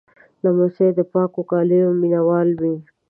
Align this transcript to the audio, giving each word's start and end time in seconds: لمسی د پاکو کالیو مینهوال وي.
لمسی 0.43 0.87
د 0.97 0.99
پاکو 1.11 1.41
کالیو 1.51 1.89
مینهوال 2.01 2.49
وي. 2.61 2.75